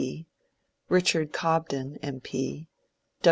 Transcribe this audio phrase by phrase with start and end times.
[0.01, 0.25] P.,
[0.89, 2.23] Richard Cobden M.